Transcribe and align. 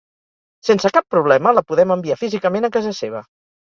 Sense 0.69 0.91
cap 0.95 1.07
problema, 1.17 1.53
la 1.59 1.65
podem 1.69 1.97
enviar 1.99 2.21
físicament 2.25 2.71
a 2.73 2.77
casa 2.81 2.99
seva. 3.07 3.29